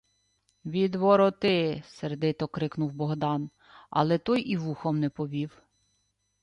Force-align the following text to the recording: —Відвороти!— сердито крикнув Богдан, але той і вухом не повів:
—Відвороти!— 0.65 1.83
сердито 1.87 2.47
крикнув 2.47 2.93
Богдан, 2.93 3.49
але 3.89 4.17
той 4.17 4.41
і 4.41 4.57
вухом 4.57 4.99
не 4.99 5.09
повів: 5.09 5.61